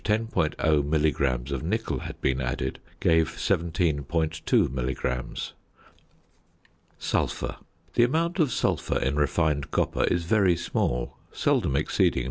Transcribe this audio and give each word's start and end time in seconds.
0 0.07 0.27
milligrams 0.81 1.51
of 1.51 1.61
nickel 1.61 1.99
had 1.99 2.19
been 2.21 2.41
added, 2.41 2.79
gave 2.99 3.29
17.2 3.37 4.69
milligrams. 4.71 5.53
~Sulphur.~ 6.97 7.57
The 7.93 8.01
amount 8.03 8.39
of 8.39 8.51
sulphur 8.51 8.97
in 8.97 9.15
refined 9.15 9.69
copper 9.69 10.05
is 10.05 10.23
very 10.25 10.55
small, 10.55 11.17
seldom 11.31 11.75
exceeding 11.75 12.13
0. 12.15 12.19